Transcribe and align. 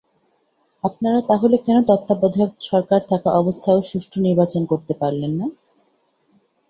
আপনারা 0.83 1.19
তাহলে 1.29 1.55
কেন 1.65 1.77
তত্ত্বাবধায়ক 1.89 2.51
সরকার 2.69 3.01
থাকা 3.09 3.29
অবস্থায়ও 3.33 3.87
সুষ্ঠু 3.89 4.17
নির্বাচন 4.21 4.61
করতে 4.65 4.93
পারলেন 4.93 5.31
না। 5.39 5.47